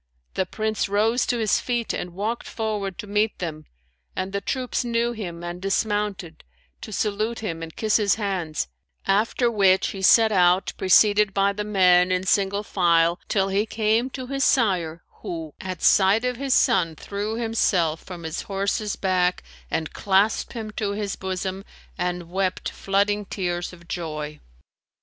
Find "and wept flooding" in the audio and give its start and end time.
21.95-23.23